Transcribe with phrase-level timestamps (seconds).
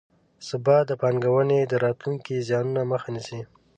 [0.47, 3.41] ثبات د پانګونې د راتلونکو زیانونو مخه نیسي.